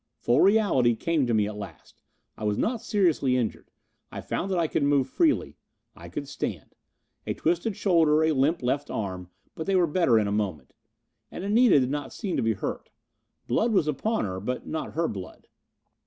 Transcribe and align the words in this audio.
Full 0.17 0.41
reality 0.41 0.95
came 0.95 1.27
to 1.27 1.33
me 1.35 1.45
at 1.47 1.55
last. 1.59 2.01
I 2.35 2.43
was 2.43 2.57
not 2.57 2.81
seriously 2.81 3.37
injured. 3.37 3.69
I 4.11 4.19
found 4.19 4.49
that 4.49 4.57
I 4.57 4.65
could 4.65 4.81
move 4.81 5.07
freely. 5.07 5.57
I 5.95 6.09
could 6.09 6.27
stand. 6.27 6.73
A 7.27 7.35
twisted 7.35 7.77
shoulder, 7.77 8.23
a 8.23 8.31
limp 8.31 8.63
left 8.63 8.89
arm, 8.89 9.29
but 9.53 9.67
they 9.67 9.75
were 9.75 9.85
better 9.85 10.17
in 10.17 10.25
a 10.27 10.31
moment. 10.31 10.73
And 11.29 11.43
Anita 11.43 11.79
did 11.79 11.91
not 11.91 12.13
seem 12.13 12.35
to 12.37 12.41
be 12.41 12.53
hurt. 12.53 12.89
Blood 13.45 13.73
was 13.73 13.87
upon 13.87 14.25
her. 14.25 14.39
But 14.39 14.65
not 14.65 14.93
her 14.93 15.07
blood. 15.07 15.47